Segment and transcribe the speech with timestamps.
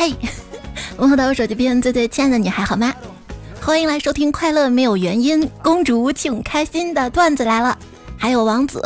[0.00, 0.16] 嘿，
[0.96, 2.90] 问候到我手机边最最亲爱的你还好吗？
[3.60, 7.78] 欢迎来收听《快乐没有原因，公主请开心》的段子来了，
[8.16, 8.82] 还有王子。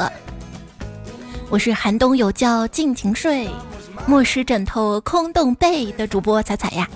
[1.51, 3.49] 我是寒冬有觉尽情睡，
[4.09, 6.89] 莫使枕头空洞被的主播彩彩呀。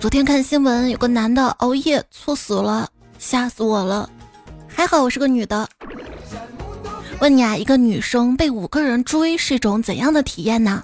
[0.00, 2.88] 昨天看新闻，有个男的熬夜猝死了，
[3.18, 4.08] 吓死我了。
[4.66, 5.68] 还好我是个女的。
[7.20, 10.82] 问你啊，一个女生被五个人追是一种怎样的体验呢？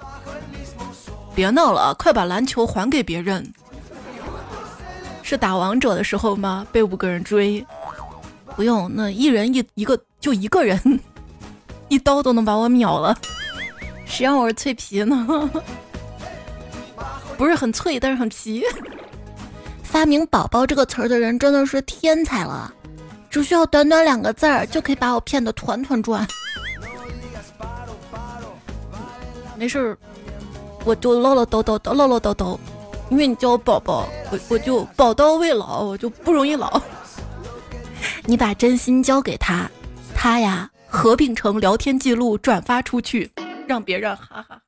[1.39, 3.49] 别闹了，快把篮球还给别人。
[5.23, 6.67] 是打王者的时候吗？
[6.69, 7.65] 被五个人追？
[8.57, 10.77] 不用，那一人一一个就一个人，
[11.87, 13.17] 一刀都能把我秒了。
[14.05, 15.49] 谁让我是脆皮呢？
[17.39, 18.61] 不是很脆，但是很皮。
[19.81, 22.73] 发明“宝宝”这个词儿的人真的是天才了，
[23.29, 26.27] 只需要短短两个字儿就可以把我骗得团团转。
[29.55, 29.97] 没事儿，
[30.85, 32.57] 我就唠唠叨叨的唠唠叨叨，
[33.09, 36.81] 因为你叫我宝宝，我我就宝刀未老，我就不容易老。
[38.25, 39.69] 你把真心交给他，
[40.15, 43.31] 他呀合并成聊天记录转发出去，
[43.67, 44.61] 让别人哈哈。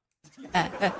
[0.51, 0.91] 哎哎，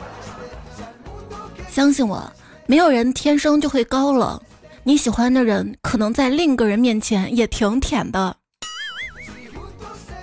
[1.70, 2.32] 相信我。
[2.68, 4.42] 没有人天生就会高冷，
[4.84, 8.38] 你喜欢的人可能在另一个人面前也挺舔的。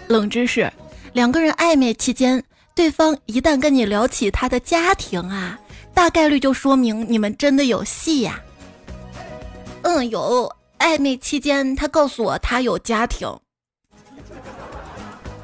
[0.06, 0.72] 冷知识：
[1.12, 2.42] 两个人暧昧期间，
[2.78, 5.58] 对方一旦跟你聊起他的家庭啊，
[5.92, 8.40] 大概率就说明你们真的有戏呀。
[9.82, 10.48] 嗯，有
[10.78, 13.28] 暧昧期间，他告诉我他有家庭。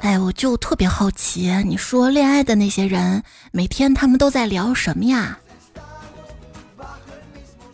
[0.03, 5.37] 哎，我就特别好奇，你说恋爱的那些人，每天他们都在聊什么呀？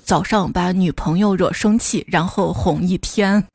[0.02, 3.46] 早上把女朋友惹生气，然后哄一天。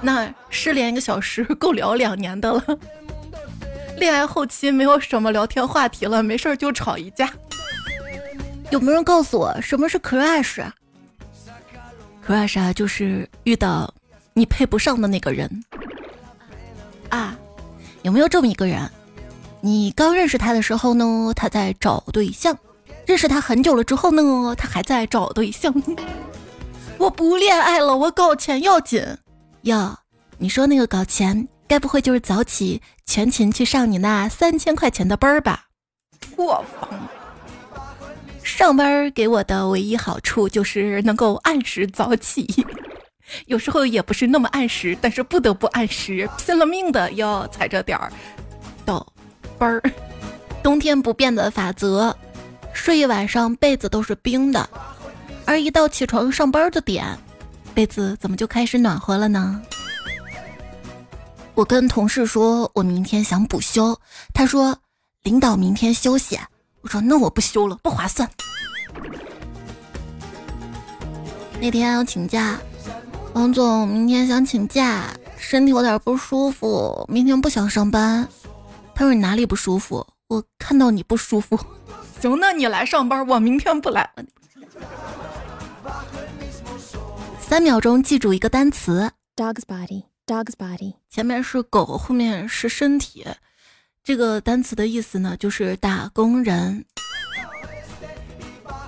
[0.00, 2.62] 那失联一个小时够聊两年的了。
[3.98, 7.32] 恋爱后期没有什么聊天话题了，没事儿就吵一架。
[8.70, 13.92] 有没有人告诉我什么是 crush？crush 啊，就是遇到
[14.34, 15.64] 你配不上的那个人
[17.08, 17.36] 啊。
[18.02, 18.88] 有没有这么一个人？
[19.60, 22.56] 你刚认识他的时候呢，他在找对象。
[23.04, 25.74] 认识他很久了之后呢，他还在找对象。
[26.98, 29.02] 我不恋爱了，我搞钱要紧。
[29.62, 29.96] 哟，
[30.38, 35.66] 你说那个搞钱，该不会就是早起全勤去上你那三千块钱的班儿吧？
[36.34, 36.88] 破防。
[38.42, 42.46] 上班给我的唯一好处就是能够按时早起，
[43.46, 48.12] 有时候也不是那么按时，但是不得不按时，拼了命的要踩着点儿
[48.84, 49.04] 到
[49.58, 49.82] 班儿。
[50.62, 52.16] 冬天不变的法则。
[52.72, 54.68] 睡一晚上被子都是冰的，
[55.46, 57.18] 而一到起床上班的点，
[57.74, 59.62] 被子怎么就开始暖和了呢？
[61.56, 63.98] 我跟同事说我明天想补休，
[64.34, 64.78] 他说
[65.22, 66.38] 领导明天休息，
[66.82, 68.28] 我说那我不休了，不划算。
[71.58, 72.58] 那天要请假，
[73.32, 75.06] 王总明天想请假，
[75.38, 78.28] 身体有点不舒服，明天不想上班。
[78.94, 80.06] 他说你哪里不舒服？
[80.28, 81.58] 我看到你不舒服。
[82.20, 84.24] 行，那你来上班，我明天不来了。
[87.40, 90.94] 三秒钟记住一个单词：dog's body body，dog's body。
[91.08, 93.24] 前面是狗，后面是身体。
[94.02, 96.84] 这个单词的意思呢，就是打工人。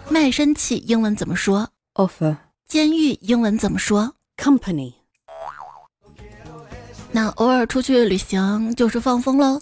[0.09, 2.37] 卖身契英文怎么说？offer。
[2.67, 4.95] 监狱英文怎么说？company。
[7.11, 9.61] 那偶尔出去旅行就是放风喽。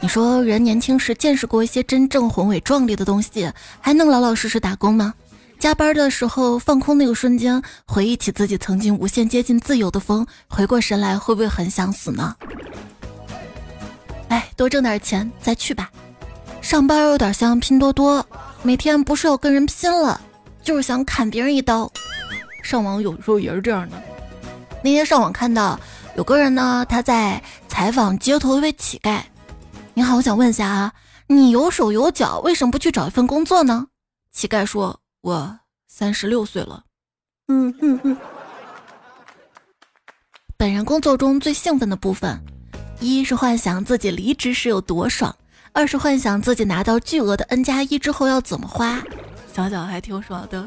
[0.00, 5.14] 你说人年轻时见识过一些真正宏伟壮丽的东西，还能老老实实打工吗？
[5.60, 12.34] 加班的时候放空那个瞬间，回忆起自己曾经无限接近自由的风，回过神来会不会很想死呢？
[14.28, 15.90] 哎，多挣点钱再去吧。
[16.62, 18.26] 上班有点像拼多多，
[18.62, 20.18] 每天不是要跟人拼了，
[20.62, 21.92] 就是想砍别人一刀。
[22.62, 24.02] 上网有时候也是这样的。
[24.82, 25.78] 那天上网看到
[26.16, 29.20] 有个人呢，他在采访街头一位乞丐。
[29.92, 30.94] 你好，我想问一下啊，
[31.26, 33.88] 你有手有脚，为什么不去找一份工作呢？
[34.32, 35.58] 乞丐说：“我
[35.88, 36.84] 三十六岁了。”
[37.48, 38.16] 嗯嗯嗯。
[40.56, 42.38] 本人工作中最兴奋的部分，
[43.00, 45.34] 一是幻想自己离职时有多爽，
[45.72, 49.02] 二是幻想自己拿到巨额的 N 加一之后要怎么花。
[49.52, 50.60] 想想还挺爽的。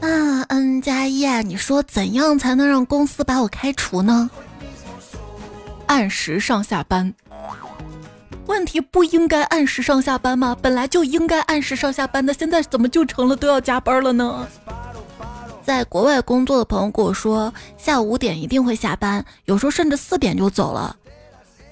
[0.00, 4.30] 啊，N 加一啊，你说怎样才能让公司把我开除呢？
[5.86, 7.12] 按时上下班。
[8.46, 10.56] 问题不应该按时上下班吗？
[10.60, 14.46] 本来就应该按时上下班的，现在怎么就成了都要加班了呢？
[15.62, 20.96] 在国外工作的朋友跟我说，下午五点一定会下班，有时候甚至四点就走了。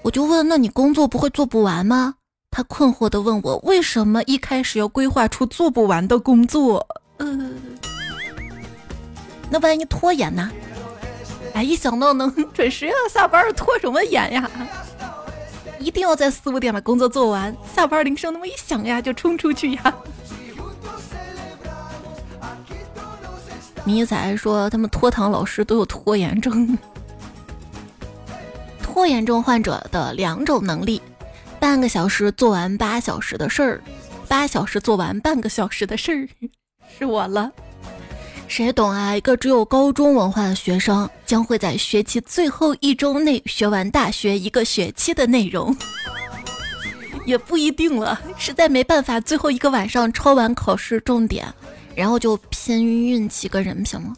[0.02, 2.14] 我就问，那你工作不会做不完吗？
[2.50, 6.86] 他困惑地问我：“为什么一开始要规划出做不完的工作？”
[7.18, 7.50] 呃，
[9.50, 10.50] 那万一拖延呢？
[11.52, 14.50] 哎，一想到能准时要下班，拖什么延呀？
[15.84, 19.94] 一定要在四五点把工作做完，下班铃声那么一响呀，就冲出去呀。
[23.84, 26.78] 迷彩说他们拖堂老师都有拖延症，
[28.82, 31.02] 拖延症患者的两种能力：
[31.60, 33.82] 半个小时做完八小时的事儿，
[34.26, 36.48] 八小时做完半个小时的事儿，
[36.98, 37.52] 是我了。
[38.46, 39.16] 谁懂啊？
[39.16, 45.76] 一个只有高中文化的学生，将会在学期最后一周内学完大学一个学期的内容，
[47.26, 48.20] 也不一定了。
[48.38, 51.52] 实在没办法，最后一个晚上抄完考试重点，
[51.96, 54.12] 然后就拼运气跟人品了。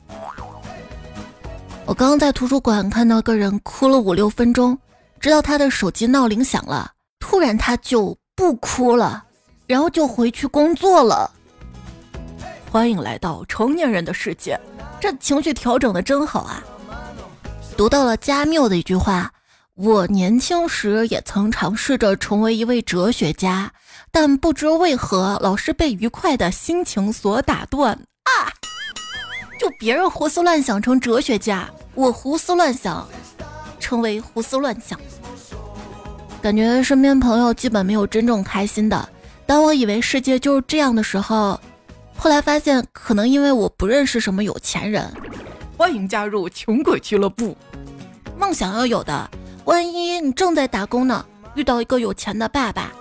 [1.86, 4.76] 我刚刚在图书馆看到个人哭了五六分钟，
[5.18, 9.24] 直到他的手机闹铃响了，突然他就不哭了，
[9.66, 11.30] 然后就回去工作了。
[12.70, 14.58] 欢迎来到成年人的世界，
[15.00, 16.62] 这情绪调整的真好啊！
[17.76, 19.32] 读到了加缪的一句话
[19.76, 23.72] ：“我年轻时也曾尝试着成为一位哲学家，
[24.10, 28.52] 但不知为何老是被愉快的心情所打断啊！”
[29.58, 33.08] 就别人胡思乱想成哲学家，我胡思乱想
[33.80, 35.00] 成为胡思乱想。
[36.42, 39.08] 感觉身边朋友基本没有真正开心的。
[39.46, 41.58] 当我以为世界就是这样的时候。
[42.16, 45.12] 后来发现，可能因为我不认识什么有钱人。
[45.76, 47.56] 欢迎加入穷鬼俱乐部。
[48.38, 49.30] 梦想要有的，
[49.64, 51.24] 万一你正在打工呢，
[51.54, 52.92] 遇到一个有钱的爸爸。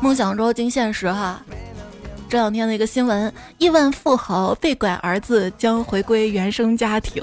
[0.00, 1.42] 梦想照进现实哈。
[2.28, 7.22] 这两天的一个新闻：亿万富豪被拐儿子将回归原生家庭。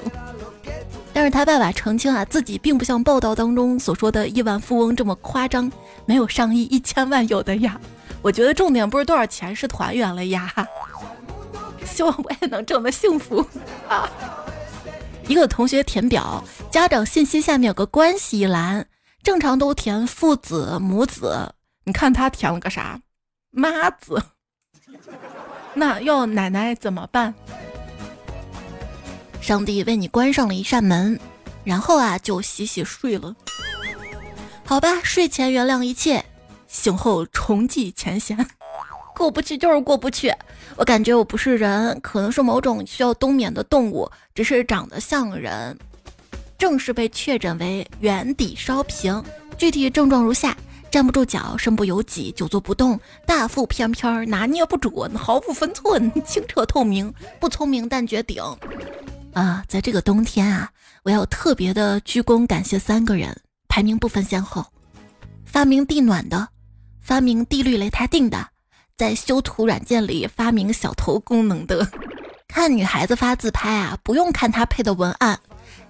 [1.12, 5.72] 但是他爸爸澄清啊，自己并不像报道当中所说的亿万富翁这么夸张，
[6.04, 7.80] 没有上亿、一千万有的呀。
[8.22, 10.52] 我觉得重点不是多少钱，是团圆了呀！
[11.86, 13.46] 希望我也能这么幸福
[13.88, 14.10] 啊！
[15.28, 18.86] 一个同学填表，家长信息下面有个关系一栏，
[19.22, 21.54] 正常都填父子、母子，
[21.84, 23.00] 你看他填了个啥？
[23.50, 24.22] 妈子。
[25.74, 27.32] 那要奶奶怎么办？
[29.40, 31.18] 上帝为你关上了一扇门，
[31.62, 33.34] 然后啊就洗洗睡了。
[34.64, 36.24] 好吧，睡前原谅一切。
[36.76, 38.36] 醒后重记前嫌，
[39.14, 40.30] 过不去就是过不去。
[40.76, 45.76] 我感觉我不是人，可能是某种需要冬眠的动物，只是长得像人。
[46.58, 49.24] 正式被确诊为圆底烧瓶，
[49.56, 50.54] 具体症状如下：
[50.90, 58.42] 站不住脚，身不由己，久坐不动，大腹翩翩，拿捏不准，毫不分寸，清澈透明，不聪明但绝顶。
[59.32, 60.70] 啊，在这个冬天啊，
[61.04, 63.34] 我要特别的鞠躬感谢三个人，
[63.66, 64.64] 排名不分先后，
[65.46, 66.46] 发明地暖的。
[67.06, 68.48] 发明地滤雷他定的，
[68.96, 71.88] 在修图软件里发明小头功能的，
[72.48, 75.38] 看女孩子发自拍啊，不用看她配的文案，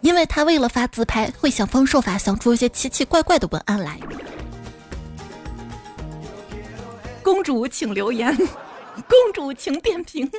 [0.03, 3.99] 因为她为了发自拍会想方设法想出一些奇奇怪怪的文案来。
[7.23, 10.31] 公主请留言，公主请点评，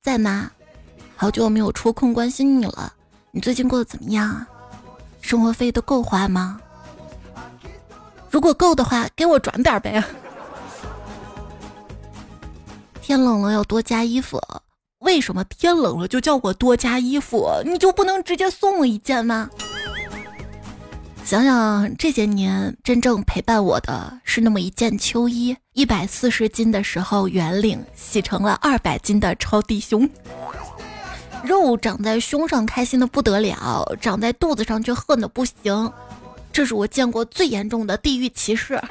[0.00, 0.50] 在吗？
[1.16, 2.94] 好久没有抽空关心你了，
[3.30, 4.48] 你最近过得怎么样啊？
[5.20, 6.58] 生活费都够花吗？
[8.30, 10.02] 如果够的话，给我转点呗。
[13.00, 14.40] 天冷了要多加衣服，
[14.98, 17.50] 为什么天冷了就叫我多加衣服？
[17.64, 19.48] 你就不能直接送我一件吗？
[21.24, 30.08] 想想这些年，真正陪伴我的是那么一件秋衣，一百四十斤的时候圆领，洗成了二百斤的超低胸，
[31.44, 35.92] 肉长在胸上开心的不得了，长在肚子上却恨的不行。
[36.58, 38.82] 这是我见过最严重的地域歧视。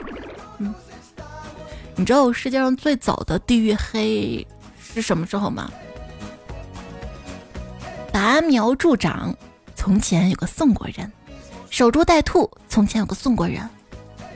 [0.58, 0.74] 嗯，
[1.98, 4.48] 你知道世界上最早的地域黑
[4.82, 5.70] 是什么时候吗？
[8.10, 9.36] 拔苗助长，
[9.76, 11.12] 从前有个宋国人；
[11.70, 13.68] 守株待兔，从前有个宋国人；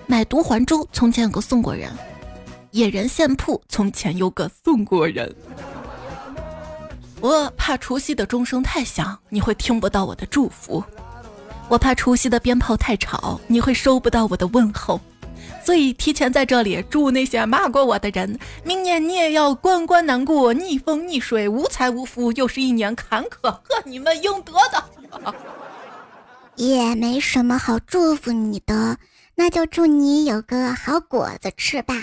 [0.07, 1.89] 买椟还珠，从前有个宋国人；
[2.71, 5.33] 野人献铺，从前有个宋国人。
[7.21, 10.83] 我怕除夕的钟声太响，你会听不到我的祝福。
[11.71, 14.99] 我怕除夕的鞭炮太吵，你会收不到我的问候，
[15.63, 25.33] 所以提前在这里祝那些骂过我的人，明年你也要关关难过，逆风逆水，无财无福，又是一年坎坷，呵，你们应得的。
[26.57, 28.97] 也没什么好祝福你的，
[29.35, 31.95] 那就祝你有个好果子吃吧。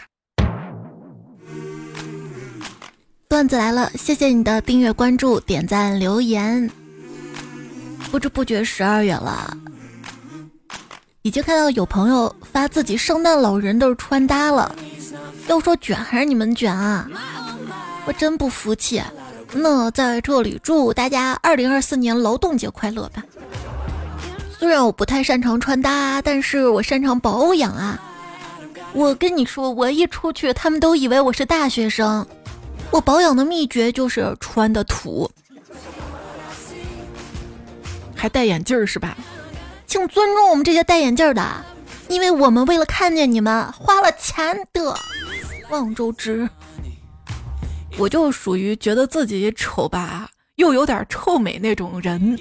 [3.29, 6.71] 段子来了，谢谢你的订阅、关注、点赞、留言。
[8.11, 9.57] 不知不觉十二月了，
[11.23, 14.75] 已经看到有朋友发自己圣诞老人的穿搭了。
[15.47, 17.09] 要说卷还是你们卷啊？
[18.07, 19.03] 我真不服气。
[19.53, 23.23] 那在这里祝大家二零二四年劳动节快乐吧。
[24.59, 28.01] 虽然我不太擅长穿搭，但是我擅长保养啊。
[28.93, 32.27] 我跟你说，我一出去，他们都以为我是大学生。
[32.91, 35.31] 我保养的秘诀就是穿的土，
[38.19, 39.17] 还戴眼镜儿是吧？
[39.87, 41.65] 请尊重我们这些戴眼镜的，
[42.09, 44.95] 因为我们为了看见你们花了钱的。
[45.71, 46.47] 望周知，
[47.97, 52.39] 我就属于觉得自己丑吧，又有点臭美那种人。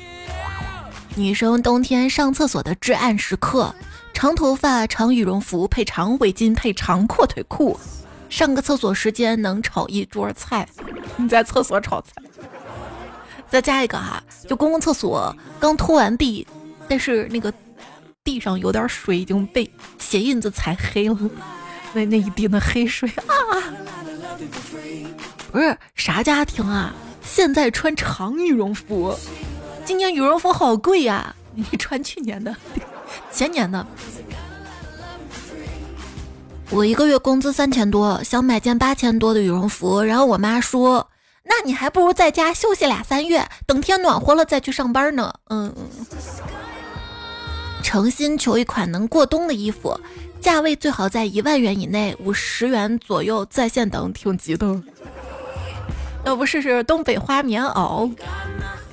[1.16, 3.74] 女生冬天上厕所的至暗时刻：
[4.14, 7.80] 长头发、长羽绒服配长围巾配长阔腿裤。
[8.30, 10.68] 上个厕所时间能炒一桌菜，
[11.16, 12.12] 你在厕所炒菜。
[13.50, 16.46] 再加一个哈，就公共厕所刚拖完地，
[16.88, 17.54] 但是那个
[18.24, 21.18] 地上有点水，已经被鞋印子踩黑了。
[21.94, 23.64] 那那一地的黑水啊！
[25.52, 26.94] 不是啥家庭啊？
[27.24, 29.18] 现在穿长羽绒服，
[29.86, 31.34] 今年羽绒服好贵呀！
[31.56, 32.56] 你穿去年的、
[33.32, 33.88] 前年的。
[36.70, 41.10] 我一个月工资三千多，想买件八千多的羽绒服，然后我妈说
[41.48, 45.74] ：“那你还不如在家休息俩三月，等天暖和了再去上班呢。”嗯，
[47.82, 50.00] 诚心求一款能过冬的衣服，
[50.42, 54.82] 价位最好在一万元以内，五十元左右在线等，挺急的。
[56.26, 58.12] 要不试试东北花棉袄？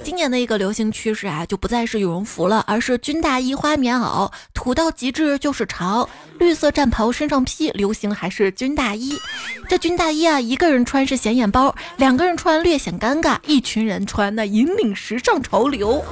[0.04, 6.06] 今年的一个流行趋势啊，就不再是羽绒服了，而是军大衣、花棉袄，土到极致就是潮。
[6.38, 9.18] 绿色战袍身上披，流行还是军大衣。
[9.66, 16.04] 这军大衣啊，一个人穿是显眼包，两个人穿略显尴尬，一群人穿那引领时尚潮流。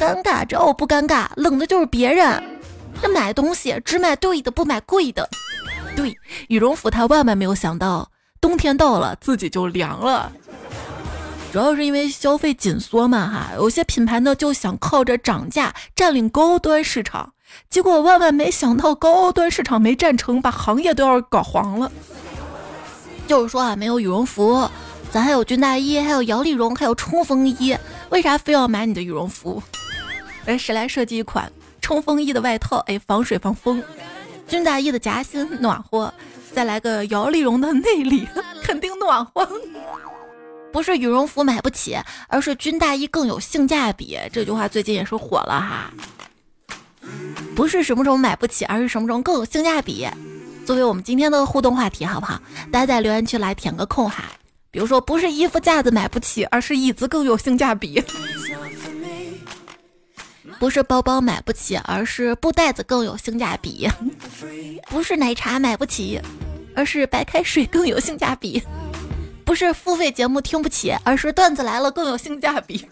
[0.00, 2.42] 尴尬这不尴尬，冷的就是别人。
[3.02, 5.28] 这买东西只买对的，不买贵的。
[5.94, 6.16] 对，
[6.48, 10.32] 羽绒服他万万没有想到，冬天到了自己就凉了。
[11.52, 17.34] 主要是因为消费紧缩嘛，哈，有些品牌呢就想靠着涨价占领高端市场，
[17.68, 21.92] 结果万万没想到高端市场没占成，把行业都要搞黄了。
[23.26, 24.66] 就是说啊，没有羽绒服，
[25.10, 27.76] 咱还有军大衣，还有摇粒绒，还有冲锋衣，
[28.08, 29.62] 为啥非要买你的羽绒服？
[30.46, 32.78] 哎，谁来设计一款冲锋衣的外套？
[32.86, 33.82] 哎，防水防风，
[34.48, 36.14] 军大衣的夹心暖和，
[36.54, 38.26] 再来个摇粒绒的内里，
[38.64, 39.46] 肯定暖和。
[40.72, 41.96] 不是羽绒服买不起，
[42.28, 44.18] 而是军大衣更有性价比。
[44.32, 45.92] 这句话最近也是火了哈。
[47.54, 50.08] 不是什么什么买不起，而是什么什么更有性价比。
[50.64, 52.40] 作为我们今天的互动话题，好不好？
[52.70, 54.24] 大家在留言区来填个空哈。
[54.70, 58.02] 比如说，不是衣服架子买不起，而是椅子更有性价比。
[60.58, 63.86] 不是包包买不起，而是布袋子更有性价比。
[64.88, 66.20] 不是奶茶买不起，
[66.74, 68.62] 而是白开水更有性价比。
[69.44, 72.88] 不是付费节目听不起，而是段子来了更有性价比。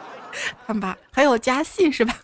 [0.66, 2.16] 看吧，还有加戏是吧？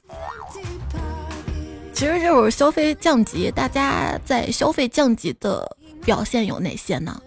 [1.93, 7.21] 其实就是消费降级，大家在消费降级的表现有哪些呢？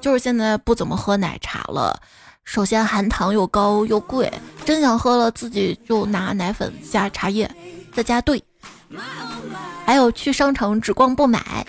[0.00, 2.00] 就是现在不怎么喝奶茶了，
[2.44, 4.32] 首先含糖又高又贵，
[4.64, 7.50] 真想喝了自己就拿奶粉加茶叶
[7.92, 8.42] 再加兑。
[9.84, 11.66] 还有去商场只逛不买。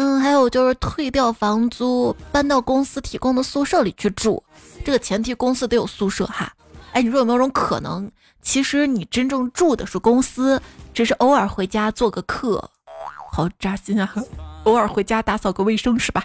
[0.00, 4.42] 嗯，还有就是退掉房租，搬到公司提供的宿舍里去住，
[4.82, 6.50] 这个前提公司得有宿舍哈。
[6.92, 10.58] 哎，你说有没有种可能，其实你真正住的是公司，
[10.94, 12.70] 只是偶尔回家做个客，
[13.30, 14.10] 好扎心啊！
[14.64, 16.24] 偶尔回家打扫个卫生是吧？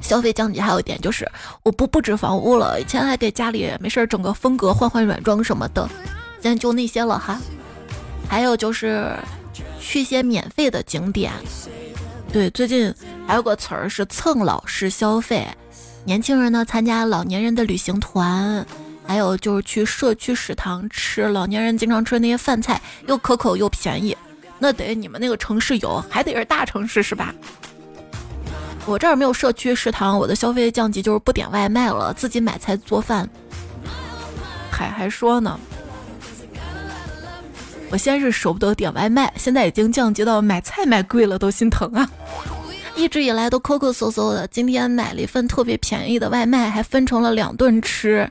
[0.00, 1.30] 消费降级还有一点就是，
[1.62, 5.88] 我不布置房屋了，以前还给家里没事整个风格，换换软装什么的，
[6.42, 7.40] 现在就那些了哈。
[8.28, 9.14] 还有就是。
[9.80, 11.32] 去些免费的景点，
[12.32, 12.92] 对，最近
[13.26, 15.46] 还有个词儿是蹭老式消费，
[16.04, 18.64] 年轻人呢参加老年人的旅行团，
[19.06, 24.16] 还有就是去社区食堂吃老年人经常吃的那些饭菜，又可口又便宜，
[24.58, 27.34] 那得你们那个城市有，还得是大城市是吧？
[28.84, 33.28] 我这儿没有社区食堂，我的消费降级就是不点外卖了，自己买菜做饭，
[34.70, 35.58] 还还说呢。
[37.90, 42.08] 我先是舍不得点外卖，现在已经降级到买菜买贵了都心疼啊！
[42.94, 48.30] 一直以来都抠抠搜搜的，今天买了一份特别便宜的外卖，还分成了两顿吃，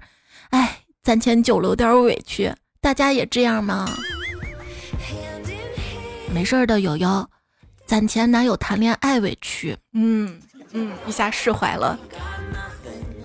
[0.49, 2.53] 哎，攒钱久了有点委屈。
[2.79, 3.89] 大家也这样吗？
[6.31, 7.27] 没事的，友友，
[7.85, 9.75] 攒钱哪有谈恋爱委屈？
[9.93, 10.39] 嗯
[10.73, 11.97] 嗯，一下释怀了。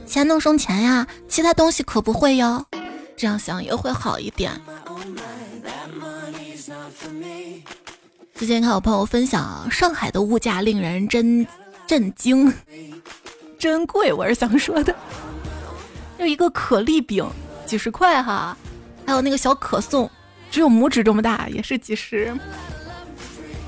[0.06, 2.64] 钱能生钱呀，其他东西可不会哟。
[3.16, 4.50] 这样想也会好一点。
[8.35, 11.45] 之前看我朋友分享，上海的物价令人真
[11.87, 12.52] 震惊，
[13.59, 14.12] 真贵。
[14.12, 14.95] 我是想说的，
[16.19, 17.28] 就一个可丽饼
[17.66, 18.57] 几十块哈，
[19.04, 20.09] 还有那个小可颂，
[20.50, 22.33] 只有拇指这么大，也是几十。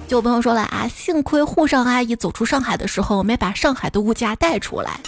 [0.06, 5.00] 就我朋友说了啊，幸亏沪上阿姨走出上海的时候没把上海的物价带出来。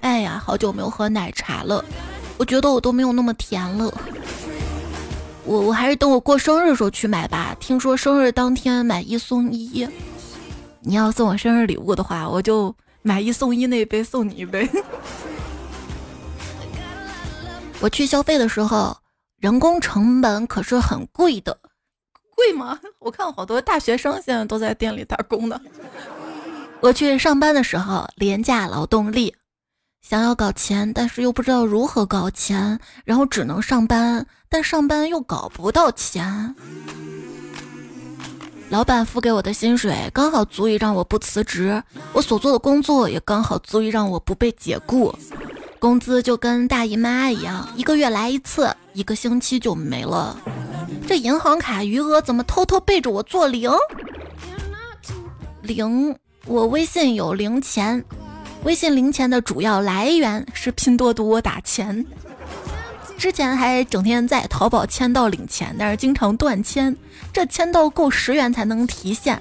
[0.00, 1.84] 哎呀，好久没有喝奶茶了，
[2.36, 3.92] 我觉得我都没有那么甜了。
[5.44, 7.56] 我我还是等我过生日时候去买吧。
[7.58, 9.88] 听说生日当天买一送一，
[10.80, 14.68] 你要送我生日礼物的话，我就买一送一那一杯送你一杯。
[17.80, 18.96] 我去消费的时候，
[19.38, 21.58] 人工成本可是很贵的，
[22.36, 22.78] 贵吗？
[22.98, 25.58] 我看好多大学生现在都在店里打工呢。
[26.80, 29.34] 我去上班的时候，廉价劳动力。
[30.02, 36.54] 想要搞钱，但是又不知道如何搞钱，然后只能上班，但上班又搞不到钱。
[38.70, 45.14] 老板付给我的薪水刚好足以让我不辞职，我所做的工作也刚好足以让我不被解雇。
[45.78, 50.36] 工资就跟大姨妈一样，一个月来一次，一个星期就没了。
[51.06, 53.70] 这银行卡余额怎么偷偷背着我做零？
[55.62, 56.16] 零，
[56.46, 58.04] 我微信有零钱。
[58.64, 62.04] 微信零钱的主要来源是拼多多打钱，
[63.16, 66.94] 之前还整天在淘宝签到领钱，但是经常断签，
[67.32, 69.40] 这签到够十元才能提现，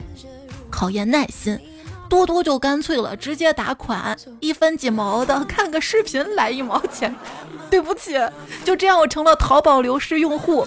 [0.70, 1.60] 考验耐心。
[2.08, 7.14] 多多就干脆了，直接打款，一分几毛的，看个视频来一毛钱。
[7.70, 8.14] 对不起，
[8.66, 10.66] 就这样我成了淘宝流失用户。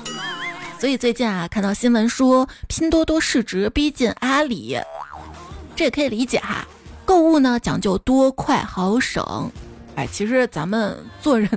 [0.79, 4.79] 所以最近啊，看到新闻说拼多多市值逼近阿里，
[5.75, 6.65] 这也可以理解哈。
[7.05, 9.51] 购物呢讲究多快好省，
[9.97, 11.49] 哎，其实咱们做人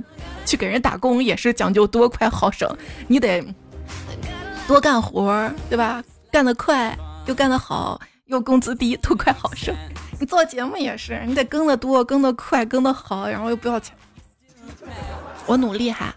[0.44, 2.68] 去给人打工也是讲究多快好省，
[3.06, 3.42] 你得
[4.66, 6.02] 多干活，对吧？
[6.30, 9.74] 干得快又干得好，又工资低，多快好省。
[10.18, 13.96] 你做节目也是，你得更得多、更得快、更得好，然后又不要钱。
[15.46, 16.14] 我努力哈，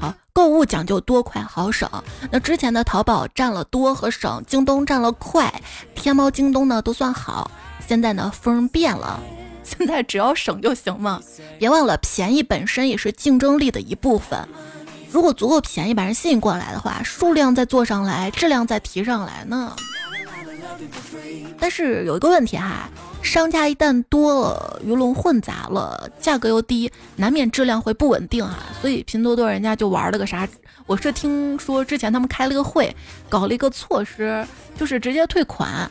[0.00, 1.88] 好，购物讲究多快好省。
[2.30, 5.52] 那之前的淘宝占了多和省，京东占了快，
[5.94, 7.50] 天猫、京东呢都算好。
[7.90, 9.20] 现在呢，风变了，
[9.66, 11.20] 现在只要省就行嘛。
[11.58, 14.38] 别忘了，便宜本身也是竞争力的一部分。
[15.10, 19.74] 如果足够便宜把人吸引过来的话，数量再做上来，质量再提上来呢。
[21.58, 22.88] 但是有一个问题哈，
[23.24, 28.58] 商家一旦多了，鱼龙混杂了，价格又低，难免质量会不稳定哈。
[28.80, 30.48] 所以拼多多人家就玩了个啥？
[30.86, 32.94] 我是听说之前他们开了个会，
[33.28, 34.46] 搞了一个措施，
[34.78, 35.90] 就是直接退款。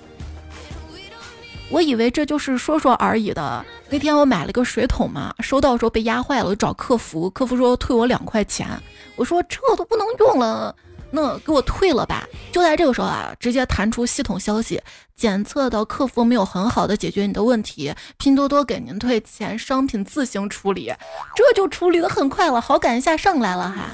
[1.71, 3.65] 我以为这就是说说而已的。
[3.89, 8.67] 那天我买了个水桶嘛，收到时候被压坏了，我找客服，客服说退我两块钱。
[9.15, 10.75] 我说这都不能用了，
[11.11, 12.27] 那给我退了吧。
[12.51, 14.81] 就在这个时候啊，直接弹出系统消息，
[15.15, 20.91] 检测到客服没有很好的解决你的问题，拼多多给您退钱，商品自行处理。
[21.35, 23.91] 这就处理的很快了，好感一下上来了哈。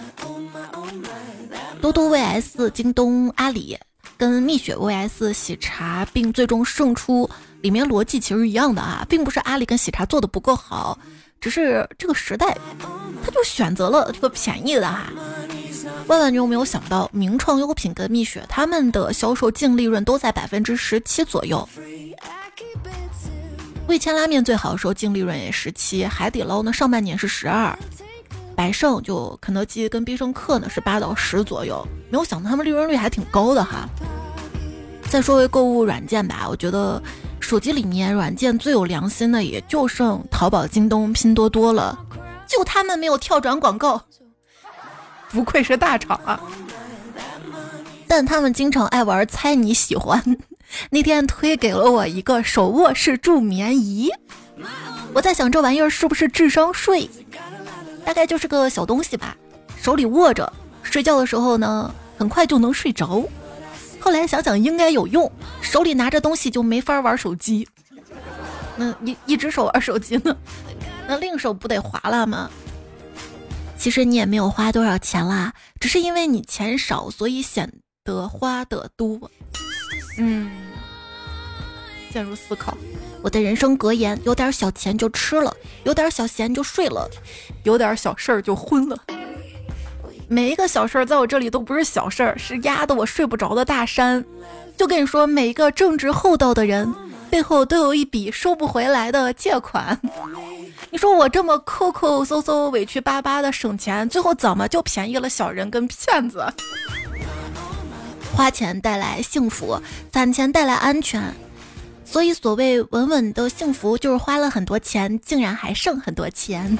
[1.82, 3.78] 多多 VS 京东阿里
[4.18, 7.30] 跟蜜雪 VS 喜茶，并最终胜出。
[7.66, 10.96] 里面逻辑其实一样的啊，并不是阿里跟喜茶做的不够好，
[11.42, 12.56] 只是这个时代，
[13.24, 15.12] 他就选择了这个便宜的哈。
[16.06, 21.68] 万万你有没有想到，名创优品跟蜜雪他们的销售净利润都在百分之十七左右。
[23.88, 27.76] 味千拉面最好的时候净利润也十七，海底捞呢上半年是十二，
[28.56, 31.84] 百胜就肯德基跟必胜客呢是八到十左右。
[32.12, 33.90] 没有想到他们利润率还挺高的哈。
[35.10, 37.02] 再说回购物软件吧，我觉得。
[37.46, 41.96] 手机里面软件最有良心的也就剩淘宝、京东、拼多多了，
[42.48, 44.02] 就他们没有跳转广告，
[45.30, 46.42] 不愧是大厂啊！
[48.08, 50.20] 但他们经常爱玩猜你喜欢。
[50.90, 54.10] 那天推给了我一个手握式助眠仪，
[55.14, 57.08] 我在想这玩意儿是不是智商税？
[58.04, 59.38] 大概就是个小东西吧，
[59.80, 63.24] 手里握着，睡觉的时候呢，很快就能睡着。
[64.06, 65.32] 后来想想应该有用，
[65.64, 67.68] 手里拿着东西就没法玩手机。
[68.78, 70.38] 那一一只手玩手机呢？
[71.10, 72.48] 那另一手不得划拉吗？
[73.76, 79.32] 其实你也没有花多少钱啦，只是因为你钱少，所以显得花的多。
[80.20, 80.52] 嗯，
[82.12, 82.78] 陷入思考。
[83.24, 85.52] 我的人生格言：有点小钱就吃了，
[85.84, 87.10] 有点小闲就睡了，
[87.64, 88.96] 有点小事儿就昏了。
[90.28, 94.24] 每一个小事儿在我这里都不是小事儿，是压得我睡不着的大山。
[94.76, 96.94] 就跟你说，每一个正直厚道的人
[97.30, 100.00] 背后都有一笔收不回来的借款。
[100.90, 106.46] 你说我这么抠抠搜搜、委屈巴巴的省钱，最后怎么就便宜了小人跟骗子？
[108.34, 109.80] 花钱带来幸福，
[110.12, 111.22] 攒钱带来安全。
[112.06, 116.78] 所以，所谓稳稳的幸福，就是花了很多钱，竟然还剩很多钱。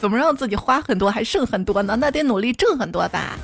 [0.00, 1.94] 怎么让自己花很多还剩很多呢？
[1.94, 3.38] 那得努力挣很多吧。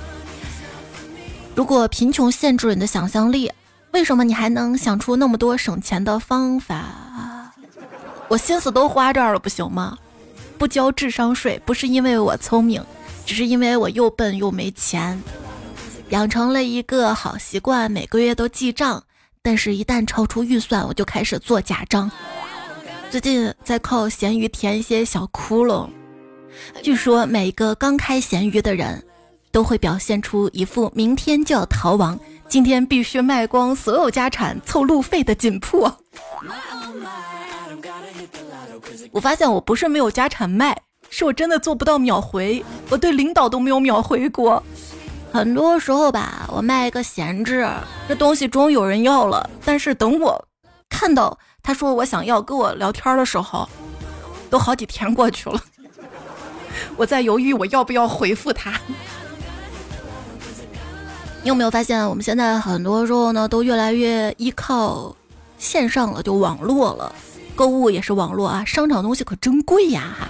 [1.55, 3.53] 如果贫穷限制了你的想象力，
[3.93, 7.53] 为什么你还能想出那么多省钱的方法？
[8.27, 9.97] 我心思都花这儿了，不行吗？
[10.57, 12.85] 不交智商税，不是因为我聪明，
[13.25, 15.23] 只是因为我又笨又没钱。
[16.09, 19.05] 养成了一个好习惯，每个月都记账。
[19.49, 22.11] 但是，一旦超出预算，我就开始做假账。
[23.09, 25.89] 最近在靠闲鱼填一些小窟窿。
[26.83, 29.03] 据说，每一个刚开闲鱼的人，
[29.51, 35.99] 都会表现出一副明天就要逃亡、今天必须卖光所有家产凑路费的紧迫。
[39.11, 42.63] 我发现我不是没有家产卖，是我真的做不到秒回。
[42.91, 44.63] 我对领导都没有秒回过。
[45.33, 47.69] 很多时候吧，我卖一个闲置，
[48.09, 49.49] 这东西终于有人要了。
[49.65, 50.45] 但是等我
[50.89, 53.69] 看到他说我想要跟我聊天的时候，
[54.49, 55.61] 都好几天过去了。
[56.97, 58.73] 我在犹豫我要不要回复他。
[61.43, 65.15] 你有没有发现，我们现在很多时候呢，都越来越依靠
[65.59, 67.15] 线上了，就网络了，
[67.55, 68.65] 购物也是网络啊。
[68.65, 70.29] 商场东西可真贵呀！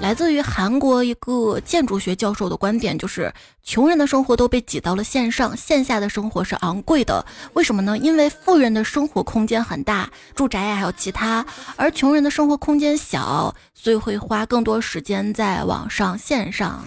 [0.00, 3.32] 来自于韩国一个建筑学教授的观点就是，
[3.64, 7.26] 穷人的生活都被挤到了线上，线下的生活是昂贵的。
[7.54, 7.98] 为什么呢？
[7.98, 16.84] 因为富人的生活空间很大，住宅呀还有其他，而穷人的生活空间小，所以会花更多时间在网上线上。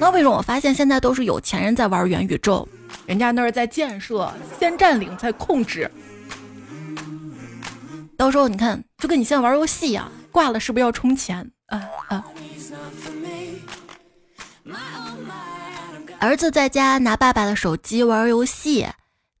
[0.00, 2.66] 那为什么我发现现在都是有钱人在玩元宇宙？
[3.06, 5.88] 人家那儿在建设，先占领再控制。
[8.16, 11.48] 到时候你看，就跟你现在玩游戏一样，挂了是不是要充钱？
[11.68, 12.24] 啊啊！
[16.18, 18.86] 儿子在家拿爸爸的手机玩游戏，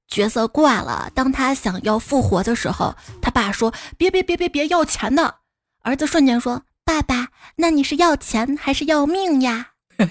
[0.06, 1.10] 角色挂了。
[1.14, 5.34] 当他想要复活的时候，他爸说：“别别别别别要钱呢！”
[5.82, 9.68] 儿子瞬间说：“爸爸，那你是要钱还是要命呀？”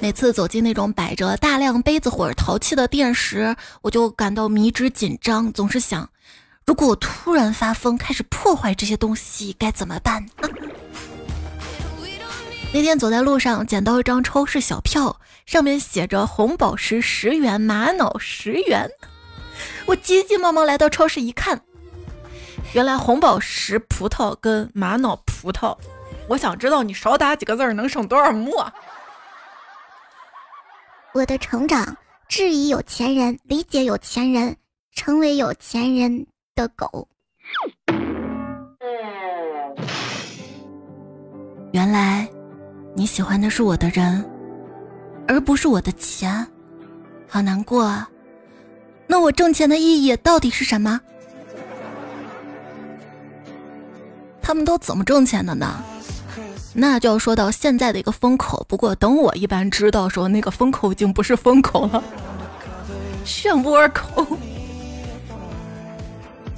[0.00, 6.08] 每次走进那种摆着大量杯子或者陶器的店时，我就感到迷之紧张，总是想。
[6.68, 10.28] 如果我突然发疯，开始破坏这些东西，该怎么办？
[12.74, 18.86] 那天走在路上，捡到一张超市小票，上面写着“红宝石十元，玛瑙十元”。
[19.88, 21.58] 我急急忙忙来到超市一看，
[22.74, 25.74] 原来红宝石葡萄跟玛瑙葡萄。
[26.28, 28.70] 我想知道你少打几个字能省多少墨？
[31.14, 31.96] 我的成长，
[32.28, 34.54] 质疑有钱人，理解有钱人，
[34.92, 36.26] 成为有钱人。
[36.58, 37.06] 的狗，
[41.70, 42.28] 原来
[42.96, 44.28] 你喜欢的是我的人，
[45.28, 46.44] 而不是我的钱，
[47.28, 48.10] 好难过啊！
[49.06, 51.00] 那我挣钱的意义到底是什么？
[54.42, 55.80] 他们都怎么挣钱的呢？
[56.74, 58.66] 那就要说到现在的一个风口。
[58.68, 62.02] 不过等我一般知道时候那个风口已经不是风口了，
[63.24, 64.26] 漩涡口。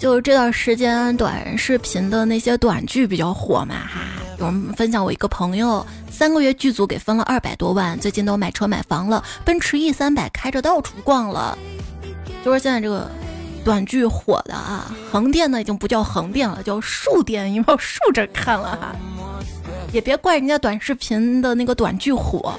[0.00, 4.00] 就是这段时间，短视频的那些短剧比较火嘛，哈。
[4.38, 11.56] 有人分享我一个朋友，三个月剧组给分了二百多万，最近都买车买房了，奔驰 E 三百开着到处逛了。
[12.42, 13.10] 就是现在这个
[13.62, 18.96] 短剧火的啊，横店呢已经不叫横店了，叫竖店，因为竖着看了哈。
[19.92, 22.58] 也别怪人家短视频的那个短剧火。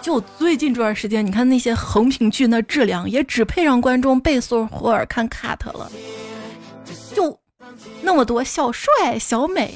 [0.00, 5.90] 就最近这段时间，你看那些横屏剧，那质量也只配让观众倍速或者看 cut 了。
[7.14, 7.38] 就
[8.02, 9.74] 那么多小帅小美，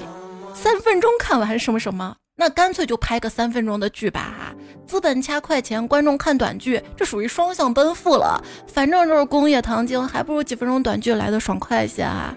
[0.54, 4.54] 三分钟看完什么什么，那干脆就拍个三分钟的剧吧哈。
[4.87, 8.42] 资本掐快钱，观众看短剧，这属于双向奔赴了。
[8.66, 12.34] 反正就是工业糖精，还不如几分钟短剧来的爽快些啊。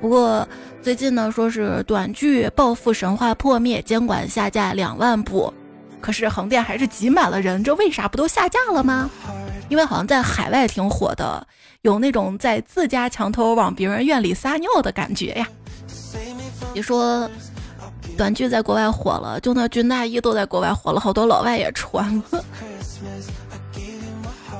[0.00, 0.46] 不过
[0.82, 5.52] 最近呢，说是短剧《暴富神话》破灭，监管下架两万部。
[6.00, 9.10] 可是横店还是挤满了人，这为啥不都下架了吗？
[9.68, 11.46] 因为好像在海外挺火的，
[11.82, 15.46] 有那种在自家墙头往别人院里撒尿的感觉呀。
[16.72, 17.30] 别说
[18.16, 22.44] 短剧在国外火了，就那军大衣都在国外火了，好多老外也穿了。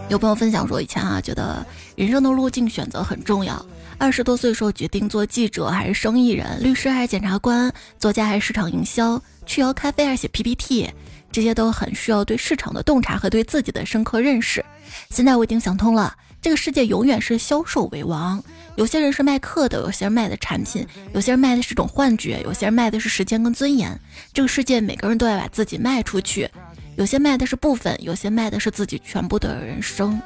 [0.08, 1.64] 有朋友分享说，以前啊觉得
[1.96, 3.64] 人生的路径选择很重要，
[3.98, 10.90] 二十多岁时候决定做记者还是生意人，律师还是检察官，作家还是市场营销，去摇咖啡还是写 PPT。
[11.30, 14.64] 这些都很需要对市场的洞察和对自己的深刻认识。
[15.10, 18.42] 现在我已经想通了，这个世界永远是销售为王，
[18.76, 23.98] 有些人是卖课的，有些人卖的产品，有些人卖的是种幻觉，有些人卖的是时间跟尊严。
[24.32, 26.48] 这个世界每个人都要把自己卖出去，
[26.96, 30.20] 有些卖的是部分，有些卖的是自己全部的人生。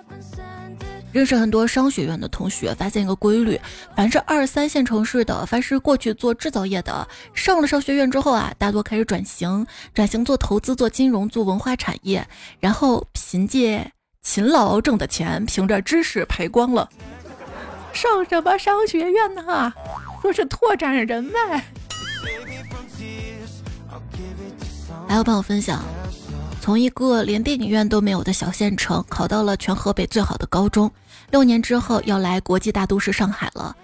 [1.12, 3.60] 认识很多商学院的同学，发现一个规律：
[3.94, 12.26] 凡是二三线城市的，凡是过去做制造业的，上了商学院之后啊，大多开始转型，转型做投资、做金融、做文化产业，
[12.58, 16.88] 然后凭借勤劳挣的钱，凭着知识赔光了。
[17.92, 19.72] 上什么商学院呢？
[20.22, 21.62] 说是拓展人脉。
[25.06, 25.84] 还有朋友分享。
[26.60, 30.88] 从一个连电影院都没有的小县城，考到了全河北最好的高中。
[31.32, 33.74] 六年之后，要来国际大都市上海了，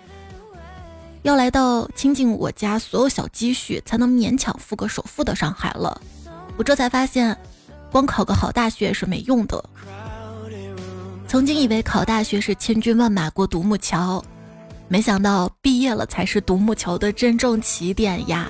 [1.22, 6.00] 要来到倾尽我家所有小积蓄才能勉强付个首付的上海了。
[6.58, 7.36] 我这才发现，
[7.90, 9.64] 光考个好大学也是没用的。
[11.26, 14.22] 曾经以为考大学是千军万马过独木桥，
[14.86, 18.46] 没想到毕业了才是独木桥的真正起点呀。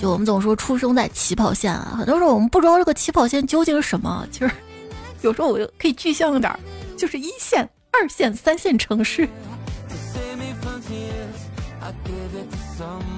[0.00, 4.26] 就我们总说出生在起跑线啊，很多时候我们不知道这个起跑线究竟是什么。
[4.30, 4.50] 其实
[5.22, 6.52] 有时候我就可以具象一点，
[6.96, 9.28] 就是一线、二线、三线城市。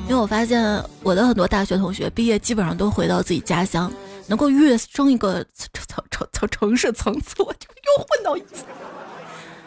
[0.08, 3.92] 因为我发现我的很多大学同学毕业基本上都回到自己家乡，
[4.26, 5.68] 能够跃升一个层
[6.10, 8.64] 层层城市层次，我就又混到一次，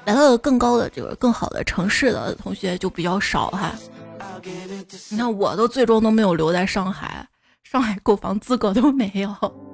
[0.06, 3.72] 来到了更高的这个更好的城市的同学就比较少哈。
[5.10, 7.28] 你看，我都最终都没有留在上海，
[7.64, 9.71] 上海购房资格都没有。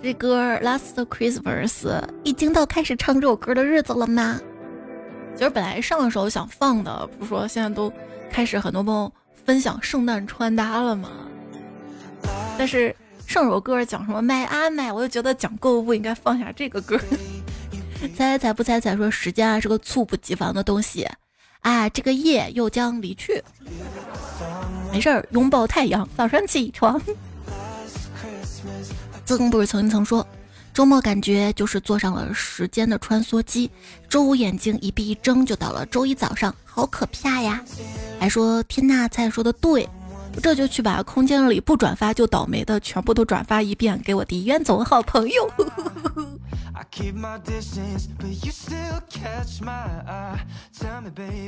[0.00, 1.82] 这歌《Last Christmas》
[2.22, 4.40] 已经到开始唱这首歌的日子了吗？
[5.34, 7.92] 其实本来上一首想放的，不是说现在都
[8.30, 9.12] 开始很多朋友
[9.44, 11.10] 分享圣诞穿搭了吗？
[12.56, 12.94] 但是
[13.26, 16.98] 上首歌讲什么买啊买，我就觉得讲购物应该放下这个歌。
[18.16, 21.08] 猜猜不猜猜说时间啊是个猝不及防的东西。
[21.60, 23.42] 啊，这个夜又将离去。
[24.92, 27.00] 没事儿，拥抱太阳，早上起床。
[29.36, 30.26] 曾不是曾经曾说，
[30.72, 33.70] 周末感觉就是坐上了时间的穿梭机，
[34.08, 37.62] 周五眼睛一闭一睁就到了周一早上，好可怕呀！
[38.18, 39.88] 还说天呐，菜说的对，
[40.34, 45.50] 我这就去把空间里不转发就倒霉的全部都转发一遍，给我的冤总好朋友。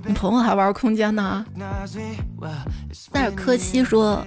[0.07, 1.47] 你朋友还玩空间呢？
[2.93, 4.27] 塞尔科西说：“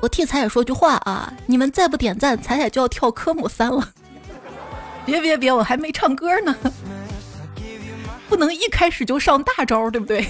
[0.00, 3.92] 我替彩彩说句话啊，你们再不点赞，彩彩就要跳科目三了。
[5.04, 6.56] ”别别别，我还没唱歌呢，
[8.28, 10.26] 不能一开始就上大招，对不对？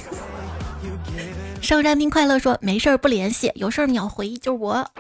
[1.61, 4.91] 上山听快乐说：“没事儿不联系，有事儿秒回，就是我。”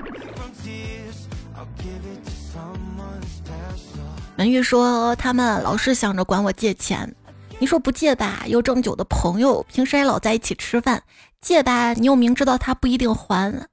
[4.37, 7.15] 文玉说：“他们老是想着管我借钱，
[7.59, 10.99] 你说不借吧，又这么久的朋友，平时还老在一起吃饭；
[11.41, 13.67] 借吧，你又明知道他不一定还，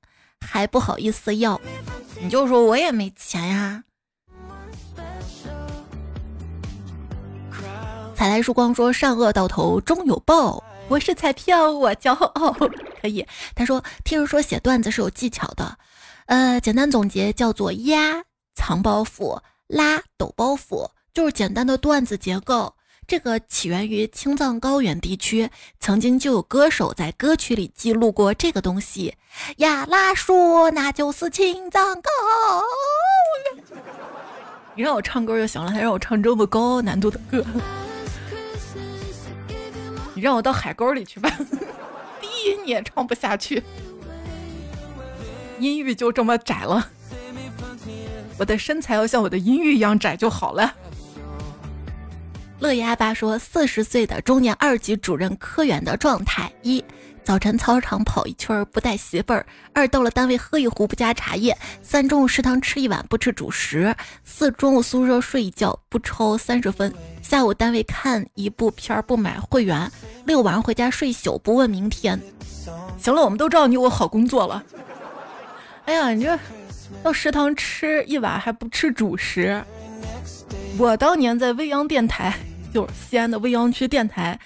[0.45, 1.59] 还不好意思要。
[2.21, 3.83] 你就说我也没钱呀。”
[8.15, 12.51] 彩来曙光说：“善恶到头终有报，我是彩票，我骄傲。”
[13.01, 15.77] 可以，他说：“听人说写段子是有技巧的，
[16.25, 18.23] 呃，简单总结叫做压
[18.55, 22.73] 藏包袱。”拉抖包袱就是简单的段子结构，
[23.07, 29.15] 这个起源于青藏高原地区，曾经就有歌手在歌曲里记录过这个东西。
[29.57, 32.11] 呀拉说那就是青藏高
[33.55, 33.63] 原。
[34.75, 37.45] 你让我唱歌就行了，还让我唱这么高难度的歌？
[40.13, 41.29] 你让我到海沟里去吧，
[42.19, 43.63] 低音你也唱不下去，
[45.59, 46.89] 音域就这么窄了。
[48.37, 50.75] 我的身材要像我的音域一样窄就好了。
[52.59, 56.83] 乐爷阿爸说：“四十岁的中年二级主任科员的状态：一、
[57.23, 63.93] 早晨操场跑一圈不带媳妇儿；二、到了单位喝一壶不加茶叶；三、中午食堂吃一碗不吃主食；
[64.23, 66.91] 四、中午宿舍睡一觉不抽三十分；
[67.21, 69.87] 下午单位看一部片不买会员；
[70.25, 72.19] 六晚上回家睡一宿不问明天。”
[72.97, 74.63] 行了，我们都知道你有好工作了。
[75.85, 76.39] 哎呀，你这。
[77.03, 79.61] 到食堂吃一碗还不吃主食。
[80.77, 82.33] 我当年在未央电台，
[82.73, 84.39] 就是西安的未央区电台，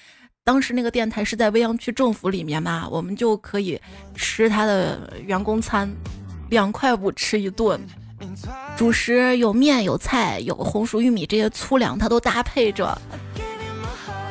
[0.44, 3.80] 当时那个电台是在未央区政府里面嘛，我们就可以
[4.14, 5.90] 吃他的员工餐，
[6.50, 7.80] 两块五吃一顿，
[8.76, 12.96] 主食有面有菜有红薯玉米这些粗粮，它都搭配着。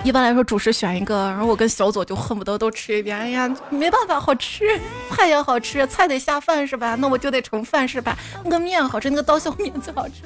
[0.04, 3.16] 一般来说，主食选一个，然后我跟小左就恨不得都吃一遍。
[3.16, 4.66] 哎呀，没办法，好吃，
[5.12, 6.96] 菜也好吃，菜得下饭是吧？
[6.96, 8.18] 那我就得盛饭是吧？
[8.44, 10.24] 那个面好吃，那个刀削面最好吃。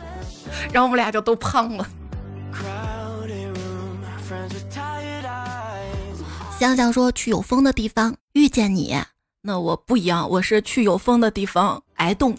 [0.72, 1.86] 然后我们俩就都胖了。
[6.58, 8.96] 想想说去有风的地方遇见你，
[9.42, 12.36] 那我不一样，我是去有风的地方挨冻。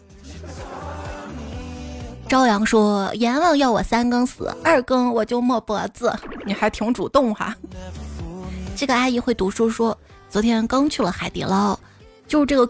[2.27, 6.13] 朝阳说阎王要我三更死，二更我就没脖子。
[6.47, 7.55] 你还挺主动哈。
[8.75, 9.97] 这个阿姨会读书说，
[10.31, 11.79] 昨天刚去了海底捞，
[12.27, 12.67] 就是这个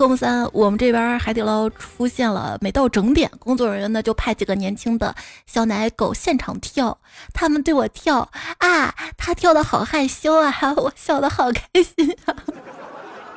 [0.00, 6.96] 科目三，我们这边海底捞出现了，每到整点，工作人员呢就派几个年轻的小奶狗现场跳，
[7.34, 8.26] 他们对我跳
[8.60, 12.34] 啊，他跳的好害羞啊， 我笑的好开心啊。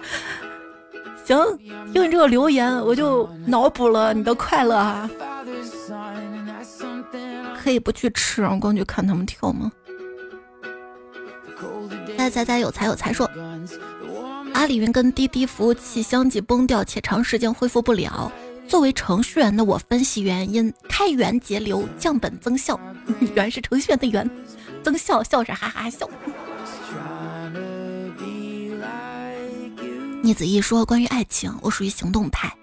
[1.28, 1.58] 行，
[1.92, 5.10] 听你这个留言，我就脑补了你的快乐啊。
[7.62, 9.70] 可以不去吃，然后光去看他们跳吗？
[12.18, 13.30] 猜猜猜，有才有才说，
[14.54, 18.32] 阿里云跟滴滴服务器相继崩掉，且长时间恢复不了。
[18.68, 22.80] 作为程序员的我分析原因：开源节流，降本增效。
[23.36, 24.30] 源是程序员的源，
[24.82, 26.10] 增效笑是哈哈笑。
[30.22, 32.54] 聂子怡说，关于爱情，我属于行动派。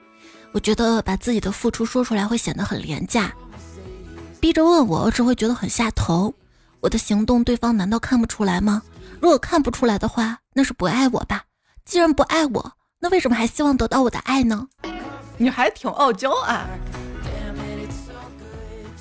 [0.52, 3.32] 我觉得把自己的付出说出来会显得很廉价，
[4.40, 6.34] 逼着问我我只会觉得很下头。
[6.80, 8.82] 我的行动对方难道看不出来吗？
[9.20, 11.44] 如果看不出来的话，那是不爱我吧？
[11.84, 14.68] 既然不爱我，那为什么还希望得到我的爱呢？
[15.36, 16.66] 你还挺傲娇啊！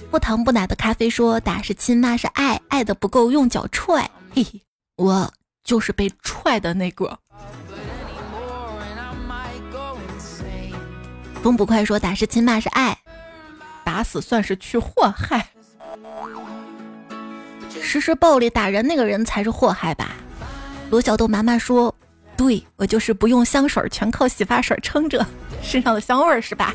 [0.09, 4.61] 不糖不奶的咖啡说：“打是亲，骂是爱，爱的不够用脚踹。”嘿嘿，
[4.95, 5.31] 我
[5.63, 7.19] 就是被踹的那个。
[11.43, 12.97] 风不快说：“打是亲，骂是爱，
[13.83, 15.49] 打死算是去祸害。
[17.81, 20.15] 实施暴力打人那个人才是祸害吧？”
[20.89, 21.93] 罗小豆妈妈说
[22.39, 25.25] ：“对我就是不用香水，全靠洗发水撑着
[25.61, 26.73] 身上的香味儿，是吧？”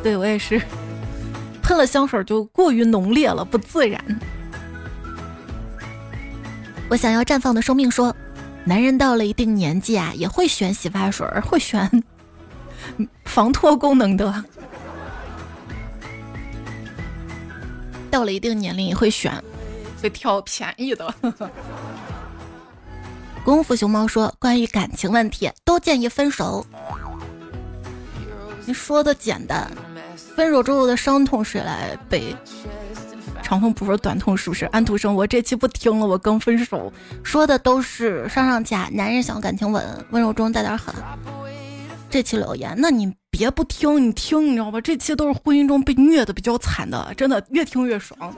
[0.00, 0.62] 对我也是，
[1.60, 4.00] 喷了香水就过于浓烈了，不自然。
[6.88, 8.14] 我想要绽放的生命说
[8.62, 12.04] ：“男人到了一定年纪啊，也会选洗发水，会选。
[13.26, 14.44] ”防脱功能的，
[18.08, 19.32] 到了一定年龄也会选，
[20.00, 21.12] 会挑便宜的。
[23.44, 26.64] 功夫熊猫说：“关于感情问题，都建议分手。”
[28.66, 29.70] 你说的简单，
[30.36, 32.36] 分手之后的伤痛谁来背？
[33.42, 34.66] 长痛不说短痛，是不是？
[34.66, 36.92] 安徒生，我这期不听了，我刚分手。
[37.24, 40.94] 说的都是上上家，男人想感情稳，温柔中带点狠。
[42.08, 44.80] 这期留言，那你别不听，你听，你知道吧？
[44.80, 48.32] 这期都是婚姻中被虐的比较惨的，真的越听越爽，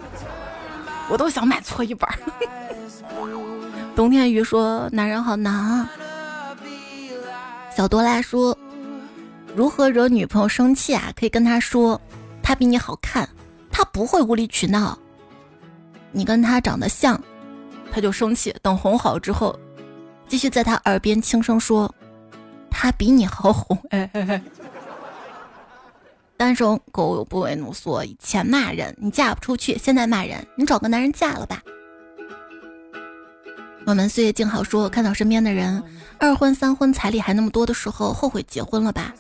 [1.11, 2.09] 我都想买错一本。
[3.95, 5.91] 冬天鱼说：“男人好难。”啊。”
[7.77, 8.57] 小多拉说
[9.55, 11.13] ：“如何惹女朋友生气啊？
[11.15, 12.01] 可以跟她说，
[12.43, 13.29] 她比你好看，
[13.71, 14.99] 她不会无理取闹。
[16.11, 17.23] 你跟她长得像，
[17.91, 18.55] 她就生气。
[18.63, 19.59] 等哄好之后，
[20.27, 21.95] 继续在她耳边轻声说。”
[22.71, 23.79] 她比你好哄，
[26.37, 31.63] 单身狗不为奴所，以前骂人你嫁不出去，现在骂人你找个男人嫁了吧。
[33.85, 35.83] 我们岁月静好说，看到身边的人
[36.19, 39.13] 二婚三婚彩礼还那么多的时候，后悔结婚了吧？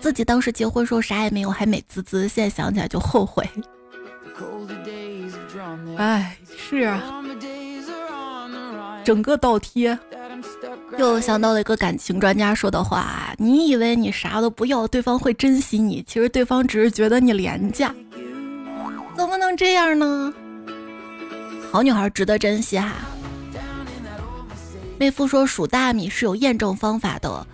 [0.00, 3.48] 自己当时结婚时候啥也没有，还美滋滋，现在想起来就后悔。
[5.96, 7.02] 哎，是啊，
[9.04, 9.98] 整个倒贴。
[10.96, 16.02] 又想到了一个感情专家说的话：“你以为你啥都不要，对方会珍惜你？
[16.06, 17.94] 其实对方只是觉得你廉价。
[19.16, 20.32] 怎么能这样呢？
[21.70, 22.92] 好女孩值得珍惜哈。”
[24.98, 27.46] 妹夫说数大米是有验证方法的，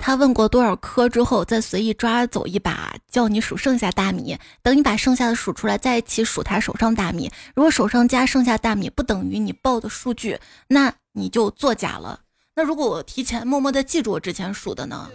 [0.00, 4.38] 他问过多少颗之后，再随意抓走一把，叫你数剩下大米。
[4.62, 7.28] 等你把剩下的数出来，再一起数他手上大米。
[7.56, 12.20] 如果手上加剩下大米不等于你报的数据，那你就作假了。
[12.54, 15.10] 那如果我提前默默的记住我之前数的呢？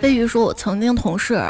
[0.00, 1.42] 飞鱼说，我曾经同事，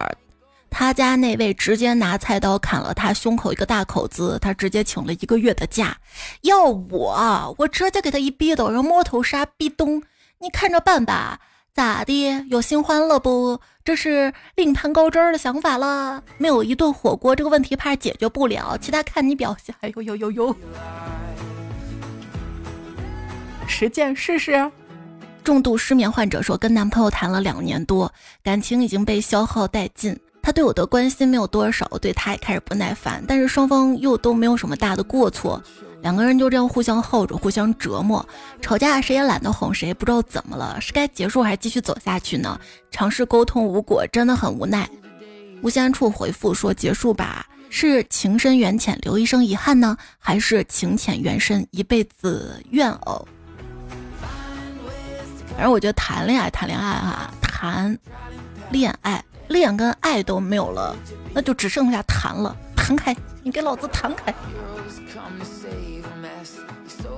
[0.73, 5.99] 他家那位直接拿菜刀砍了他胸口一个大口子，他直接请了一个月的假。
[6.41, 10.03] 要我，我直接给他一逼斗，然后摸头杀，逼咚，
[10.39, 11.39] 你看着办吧。
[11.75, 12.47] 咋的？
[12.49, 13.61] 有新欢了不？
[13.85, 16.23] 这是另攀高枝儿的想法了。
[16.39, 18.77] 没有一顿火锅，这个问题怕是解决不了。
[18.79, 19.75] 其他看你表现。
[19.81, 20.57] 哎呦呦呦呦！
[23.69, 24.71] 实践试试。
[25.45, 28.13] 重度失眠患者说，跟男朋友谈了两年多，
[28.43, 30.19] 感情已经被消耗殆尽。
[30.43, 33.25] 他对我的关心没有多少，我对他也开始不耐烦。
[33.29, 35.63] 但是双方又都没有什么大的过错，
[36.03, 38.27] 两个人就这样互相耗着，互相折磨。
[38.61, 42.61] 吵架谁也懒得哄谁，不知道怎么了，是该结束还是继续走下去呢？
[42.91, 44.89] 尝试沟通无果，真的很无奈。
[45.63, 47.47] 无限处回复说结束吧。
[47.75, 53.27] 是情深缘浅留一生遗憾呢，还是情浅缘深一辈子怨偶？
[55.55, 57.97] 反正我觉得谈恋爱，谈恋爱哈，谈
[58.71, 60.97] 恋爱，恋跟爱都没有了，
[61.35, 62.57] 那就只剩下谈了。
[62.75, 64.35] 弹开，你给老子弹开！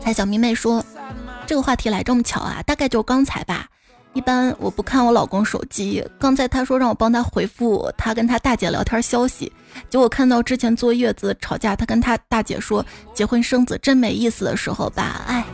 [0.03, 0.85] 蔡小迷妹说，
[1.47, 3.67] 这个话题来这么巧啊，大概就是刚才吧。
[4.13, 9.51] 一般我不看我老公手机，刚才他说让我帮他回复他跟他大姐聊天消息，
[9.89, 15.45] 结果看到之前坐月子吵架，他跟他大姐说结婚生子真没意思的时候吧，哎，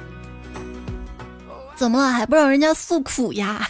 [1.75, 3.67] 怎么了还不让人家诉苦呀？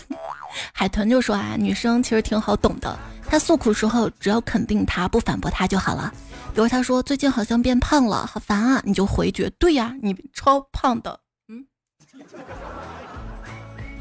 [0.72, 6.12] 海豚就说啊，女生其实挺好懂的，她诉苦时候只要肯定她不反驳她就好了。
[6.54, 11.64] 比如她说最近好像变胖了，好烦啊，你就回绝对呀，你超胖的，嗯。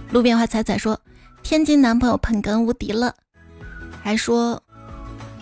[0.09, 0.99] 路边花彩彩说
[1.43, 3.13] ：“天津男朋友捧哏无敌了，
[4.01, 4.61] 还说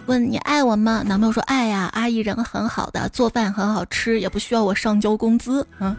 [0.08, 1.04] 问你爱我吗？
[1.06, 5.66] 男朋友说爱呀，阿姨人很好的，做饭很好吃，也不需要我上交工资。
[5.80, 5.96] 嗯，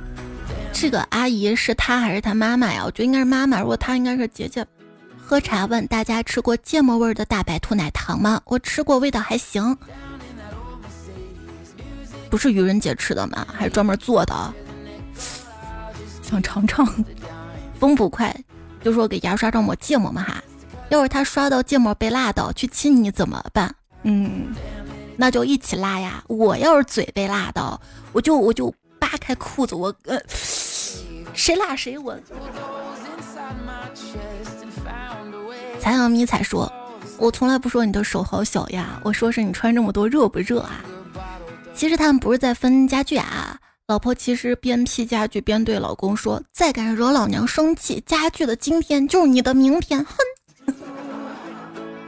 [0.72, 2.82] 这个阿姨是他还是他妈妈呀？
[2.84, 4.66] 我觉得应该是妈妈，如果他应该是姐姐。
[5.28, 8.40] 喝茶问大家吃过芥末味的大白兔奶糖吗？
[8.46, 9.76] 我吃过，味道还行。
[12.30, 13.46] 不是愚人节吃的吗？
[13.52, 14.54] 还是专门做的？
[16.22, 16.86] 想尝尝。
[17.78, 18.34] 风不快。”
[18.82, 20.42] 就说给牙刷上抹芥末嘛哈，
[20.88, 23.74] 要是他刷到芥末被辣到去亲你怎么办？
[24.04, 24.54] 嗯，
[25.18, 26.24] 那就一起辣呀。
[26.28, 27.78] 我要是嘴被辣到，
[28.12, 30.18] 我就我就扒开裤子，我呃，
[31.34, 32.18] 谁辣谁我。
[35.80, 36.70] 残阳迷彩说，
[37.18, 40.84] 我从来不说你的手好小呀，我说是你穿这么多热不热啊？
[41.74, 43.56] 其实他们不是在分家具啊。
[43.86, 50.74] 老婆其实边批家具边对老公说：“再敢惹老娘生气，家具的今天就是你的明天。”哼。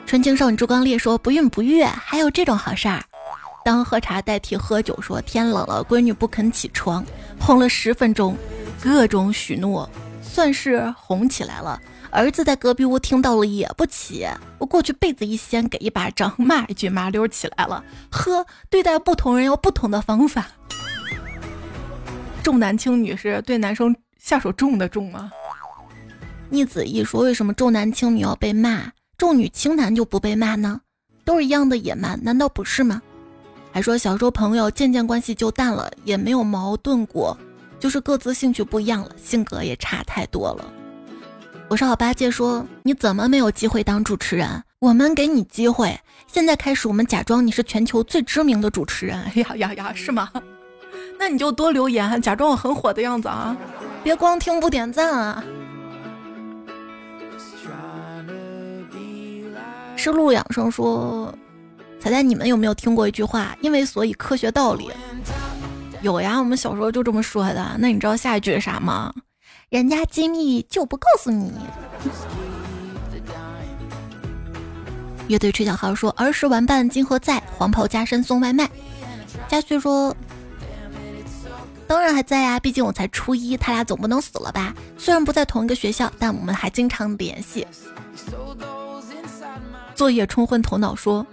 [0.05, 3.03] 纯情少女朱刚烈说：“不孕不育，还有这种好事儿？”
[3.65, 7.03] 当喝茶代替喝酒，说：“天冷了，闺女不肯起床，
[7.39, 8.37] 哄了十分钟，
[8.83, 9.89] 各种许诺，
[10.23, 11.81] 算是哄起来了。
[12.11, 14.27] 儿子在隔壁屋听到了也不起，
[14.59, 17.85] 我过去被子一掀，给一巴掌，骂一句，麻溜起来了。
[18.11, 20.49] 呵，对待不同人有不同的方法。”
[22.43, 25.31] 重男轻女是对男生下手重的重吗？
[26.49, 30.81] 逆子一说，为什么重男轻女要被骂，重女轻男就不被骂呢？
[31.25, 33.01] 都是一样的野蛮，难道不是吗？
[33.71, 37.39] 还说小时候朋友渐渐关系就淡了，也没有矛盾过，
[37.79, 40.73] 就是各自兴趣不一样了，性格也差太多了。
[41.71, 44.61] 我是好八戒说，你怎么没有机会当主持人？
[44.81, 45.97] 我们给你机会，
[46.27, 49.17] 现在开始，我们假装你是全球最知名的主持人。
[49.39, 50.29] 呀呀呀，是吗？
[51.17, 53.57] 那你就多留言，假装我很火的样子啊！
[54.03, 55.45] 别光听不点赞啊！
[59.95, 61.33] 是陆养生说，
[62.01, 63.57] 彩彩，你们有没有听过一句话？
[63.61, 64.91] 因为所以科学道理
[66.03, 67.77] 有呀，我们小时候就这么说的。
[67.79, 69.15] 那你知道下一句是啥吗？
[69.71, 71.53] 人家机密就不告诉你。
[75.29, 77.41] 乐队吹小号说，儿时玩伴今何在？
[77.57, 78.69] 黄袍加身送外卖。
[79.49, 80.15] 佳旭说。
[81.87, 84.75] 当然还在呀，毕竟我才初一，他俩总不能死了吧？
[84.99, 87.65] 虽然不在同一个学校，但我们还经常联系。
[89.95, 91.25] 作业冲昏头脑说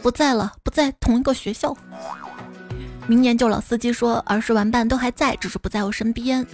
[0.00, 1.76] 不在了，不在同一个学校。
[3.08, 6.46] 明年就老司机说儿时玩伴都还在，只是不在我身边。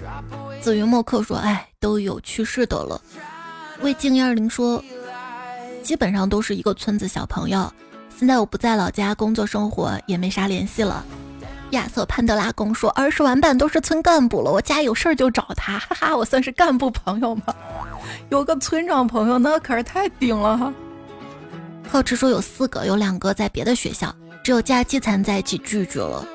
[0.60, 3.00] 紫云墨客说哎，都有去世的了。
[3.80, 4.82] 魏静一二零说
[5.82, 7.72] 基本上都是一个村子小朋友，
[8.16, 11.04] 现在我不在老家工作生活，也没啥联系了。
[11.70, 17.54] 亚瑟潘德拉公说：“儿时玩伴都是村干部了，我家有事儿就找他，哈哈，我算是干部朋友吗？
[18.28, 20.74] 有个村长朋友，那可是太顶了哈。”
[21.88, 26.26] 好吃说有四个，有两个在别的学校，只有假期才在一起聚聚了。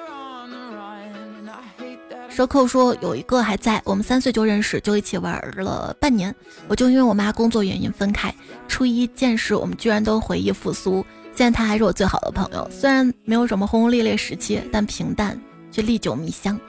[2.35, 6.35] 蛇寇说有一个还在，我们三岁就认识，就一起玩了半年，
[6.67, 8.35] 我就因为我妈工作原因分开。
[8.67, 10.95] 初一见识，我们居然都回忆复苏。
[11.33, 15.39] 现在他还是我最好的朋友，虽然没有什么轰轰烈烈时期，但平淡
[15.71, 16.59] 却历久弥香。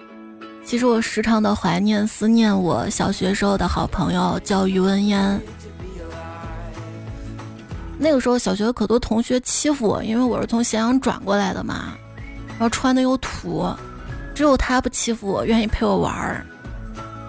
[0.64, 5.41] 其实我时常的怀念、思念我小学时候的好朋友，叫于文嫣。
[7.99, 11.95] 那个时候小学可多同学欺负我，因为我是从咸阳转过来的嘛，
[12.51, 13.67] 然后穿的又土，
[14.37, 16.45] 只有他不欺负我，愿意陪我玩儿，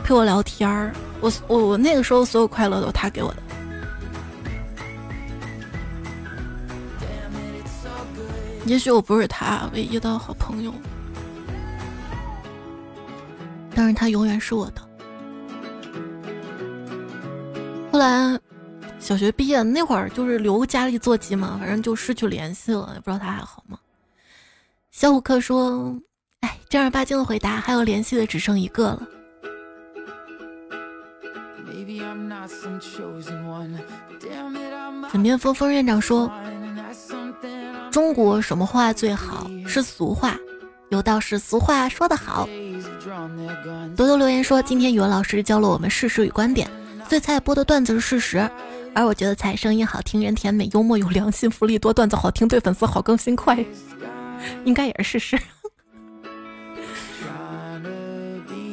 [0.03, 0.91] 陪我聊天儿。
[1.21, 3.37] 我我我那个时候所有快乐都是他给我的。
[8.65, 10.73] 也许我不是他唯一的好朋友，
[13.73, 14.81] 但是他永远是我的。
[17.89, 18.37] 后来
[18.99, 23.79] 小学毕业那会儿，就是留家里座机嘛，反正就失去联系了，也不知道他还好吗？
[24.91, 25.97] 小虎克说
[26.41, 29.01] ：“哎，正儿八经的回答，还有联系的只剩一个了。”
[35.11, 36.31] 枕边风风院长说
[37.91, 39.49] ：“中国什么话最好？
[39.65, 40.37] 是俗话。
[40.89, 42.47] 有道是俗话说得好。”
[43.95, 46.69] 多多留言说：“今天语文老师教了我们事实与观点，
[47.07, 48.51] 最菜播的段子是事实，
[48.93, 53.57] 而我觉得菜声音好听，人甜美，幽默有良心，福利多，段子好听，对粉丝好，更新快，
[54.65, 55.43] 应该也是事实。”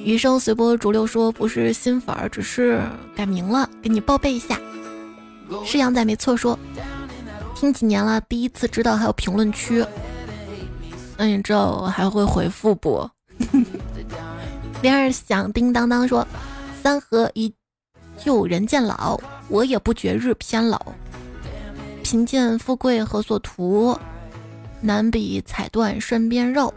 [0.05, 2.83] 余生随波逐流说：“不是新粉儿，只是
[3.17, 4.61] 改名了，给你报备一下。”
[5.65, 6.59] 是羊仔没错，说
[7.55, 9.85] 听几年了，第一次知道还有评论区。
[11.17, 13.09] 那你知道我还会回复不？
[14.83, 16.27] 铃儿响叮当当说
[16.83, 17.53] ：“三合一
[18.19, 20.81] 旧人渐老，我也不觉日偏老。
[22.03, 23.99] 贫贱富贵何所图？
[24.83, 26.73] 难比彩缎身边肉。”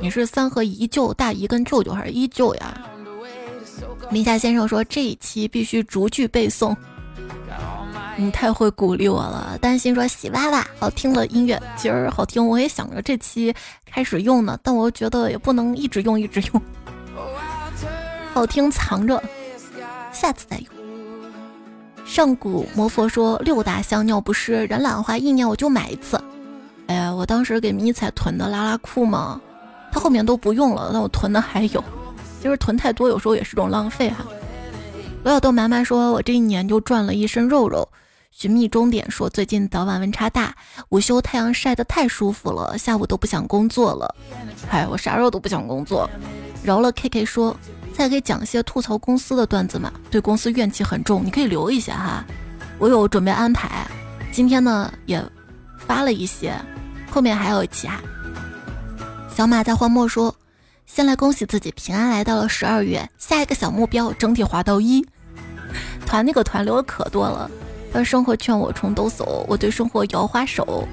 [0.00, 2.80] 你是三合一舅大姨跟舅舅还是依旧呀？
[4.10, 6.74] 林夏先生说这一期必须逐句背诵。
[8.16, 9.56] 你太会鼓励我了。
[9.60, 16.62] 担心说喜娃娃好听的音乐今儿好听，我也想着这期开始用呢，但我觉得也不能一直用一直用。
[18.32, 19.22] 好听藏着，
[20.12, 20.66] 下次再用。
[22.04, 26.20] 上古魔佛说六大香尿不湿，人懒的话一年我就买一次。
[26.86, 29.40] 哎呀，我当时给迷彩囤的拉拉裤嘛。
[29.90, 31.82] 他后面都不用了，那我囤的还有，
[32.40, 34.24] 其实囤太多有时候也是种浪费哈。
[35.24, 37.86] 罗小豆妈妈说：“我这一年就赚了一身肉肉。”
[38.30, 40.54] 寻觅终点说：“最近早晚温差大，
[40.90, 44.14] 午休太阳晒得太舒服了，下午都不想工作了。”
[44.68, 46.08] 嗨，我啥时候都不想工作。
[46.62, 47.56] 饶了 K K 说
[47.92, 52.24] ：“再给讲一些吐槽公司的段子嘛，对公司怨气很重，你可以留一下哈，
[52.78, 53.88] 我有准备安排。
[54.30, 55.20] 今天呢也
[55.78, 56.54] 发了一些，
[57.10, 58.00] 后面还有一期哈。”
[59.38, 60.34] 小马在荒漠说
[60.84, 65.06] ：“先来恭喜自己平安来到了十二月，下一个小目标整体滑到一。
[66.04, 67.48] 团那个团留的可多了。
[67.92, 70.84] 而生活劝我重抖擞，我对生活摇花手，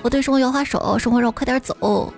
[0.00, 2.10] 我对生活摇花手，生活让我快点走。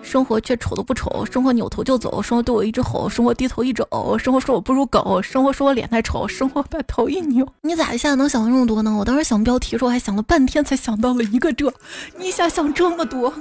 [0.00, 7.44] 生活却丑的不丑，生活扭头就走，生活对我一直吼，生活低头一直呕，生活说我不如狗，生活说我脸太丑，生活把头一扭。
[7.62, 8.94] 你咋一下能想到这么多呢？
[8.96, 11.74] 我当时想标题的时候还想了半天，才想到了一个这，
[12.16, 13.34] 你一下想这么多。”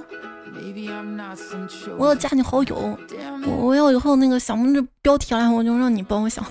[1.97, 2.97] 我要加你好友，
[3.57, 6.45] 我要以后那个想这标题了，我就让你帮我想。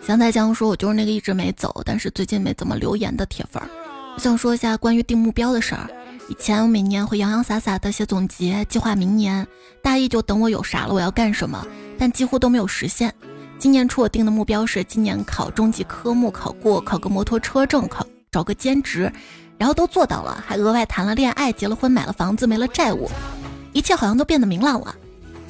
[0.00, 3.60] 香菜酱说：“我就是那个一直没走，但是最近没怎么留言的铁粉。
[4.14, 5.88] 我想说一下关于定目标的事儿。
[6.28, 9.46] 以前我每年会洋洋洒洒的写总结，计划明年
[9.82, 11.66] 大意就等我有啥了我要干什么，
[11.98, 13.12] 但几乎都没有实现。
[13.58, 19.10] 今年初我定的目标是今年考中级科目考过，考个摩托车证，考找个兼职。”
[19.58, 23.10] 然后都做到了，还额外谈了恋爱，结了婚，买了房子，没了债务，
[23.72, 24.94] 一切好像都变得明朗了。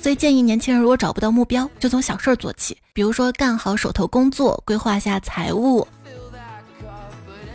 [0.01, 5.87] 所以建议年轻人，如果找不到目标，就从小事儿做起，比如说干好手头工作，规划下财务，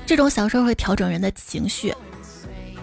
[0.05, 1.93] 这种小事儿会调整人的情绪。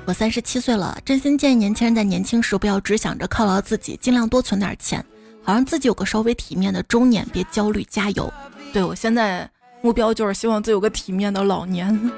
[0.07, 5.05] 我三十七岁了，真心建议年轻人在年轻时不要只想着犒劳自己，尽量多存点钱，
[5.43, 8.33] 好让自己有个稍微体面的中年，别焦虑，加油。
[8.73, 9.51] 对我现在
[9.83, 12.11] 目标就是希望自己有个体面的老年。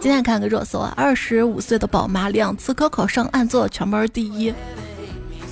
[0.00, 4.54] 今天看个热搜啊，二十五岁的宝妈两次高考上岸，做了全班第一，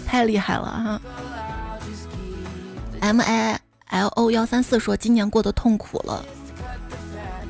[0.07, 1.01] 太厉害了哈
[3.01, 6.24] ！M I L O 幺三四说今年过得痛苦了，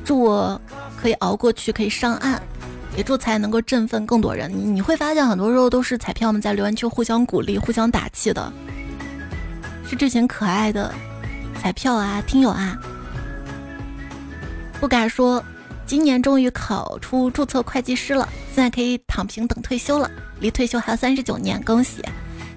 [0.03, 0.59] 祝我
[0.99, 2.41] 可以熬过去，可以上岸，
[2.97, 4.51] 也祝才能够振奋更多人。
[4.51, 8.51] 你你会发现很多时候都是彩票们在留言区互相鼓励、互相打气的，
[9.87, 10.91] 是这群可爱的
[11.61, 12.75] 彩票啊、听友啊，
[14.79, 15.43] 不敢说。
[15.87, 20.11] 今年终于考出注册会计师了，现在可以躺平等退休了。
[20.41, 22.03] 离退休还有三十九年，恭喜！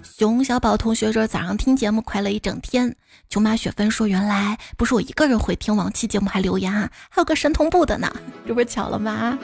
[0.02, 2.94] 熊小宝同学说早上听节目快乐一整天。
[3.28, 8.12] 琼马雪芬说原来不是我一个人会听往期节目还留言啊，还有个神同步的呢，
[8.48, 9.38] 这不是巧了吗？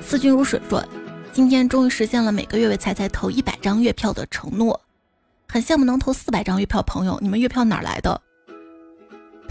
[0.00, 0.82] 思君如水说
[1.30, 4.80] 今天终于实现了每个月为彩彩投一百张月票的承诺，
[5.46, 8.18] 很羡慕能投四百张月票朋友，你们月票哪来的？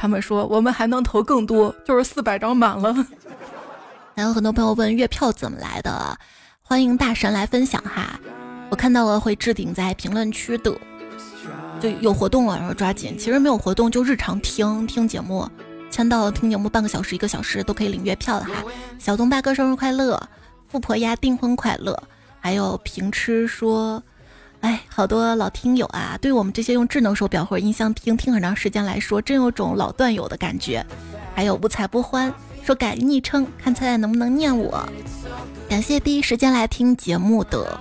[0.02, 2.92] 他们说我们还能投更多， 就是四百张满了。
[4.16, 6.18] 还有很多朋友问月票怎么来的，
[6.64, 8.20] 欢迎大神来分享哈。
[8.72, 10.76] 我看到了会置顶在评论区的，
[11.80, 13.16] 就有活动了，然后抓紧。
[13.16, 15.48] 其实没有活动就日常听听节目，
[15.92, 18.54] 签到听节目半个小时一个小时都可以领月票的哈。
[18.98, 20.20] 小东八哥生日快乐，
[20.68, 21.96] 富婆鸭订婚快乐，
[22.40, 24.02] 还有平吃说。
[24.62, 30.86] 哎，好多老听友啊，对我们这些用智能手表或者音箱听听很长时间来说，真有种老段友的感觉。
[31.36, 32.32] 还有不才不欢
[32.64, 34.88] 说改昵称，看菜菜能不能念我。
[35.68, 37.80] 感谢第一时间来听节目的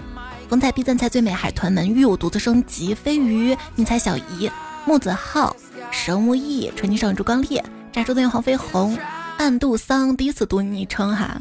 [0.49, 4.51] 风采必赞菜最美海豚们，玉我独自升级飞鱼迷彩小姨
[4.87, 5.55] 木子浩
[5.91, 7.62] 神无意纯净少女朱光烈
[7.93, 8.97] 炸猪队黄飞鸿
[9.37, 11.41] 暗度桑第一次读昵称哈，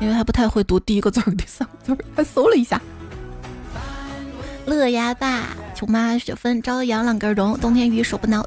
[0.00, 2.80] 因为还不太会读第一个字儿第三个字儿，还 搜了一下。
[4.66, 8.44] 乐牙爸、球妈、雪芬、朝阳、浪根荣、冬天鱼、手不挠、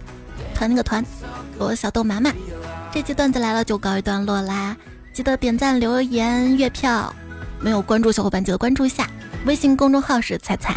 [0.56, 1.04] 团那个团，
[1.58, 2.32] 我小豆麻麻。
[2.92, 4.76] 这期段子来了就告一段落啦，
[5.14, 7.14] 记得点赞、留言、月票。
[7.60, 9.10] 没有关注小伙伴记得关注一下，
[9.46, 10.76] 微信公众号是彩彩。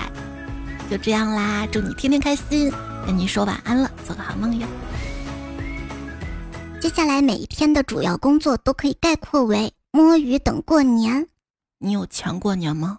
[0.91, 2.71] 就这样啦，祝你天天开心，
[3.07, 4.67] 跟你说晚安了，做个好梦哟。
[6.81, 11.27] 接下来每一天的主要工作都可以概括为摸鱼等过年。
[11.79, 12.99] 你有钱过年吗？